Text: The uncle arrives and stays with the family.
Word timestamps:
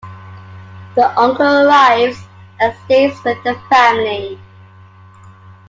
The 0.95 1.07
uncle 1.15 1.45
arrives 1.45 2.23
and 2.59 2.73
stays 2.85 3.23
with 3.23 3.37
the 3.43 3.53
family. 3.69 4.39